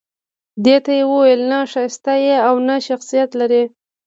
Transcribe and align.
دې 0.65 0.77
ته 0.85 0.91
يې 0.97 1.03
وويل 1.11 1.41
نه 1.51 1.59
ښايسته 1.71 2.13
يې 2.25 2.35
او 2.47 2.55
نه 2.67 2.75
شخصيت 2.87 3.29
لرې 3.39 3.63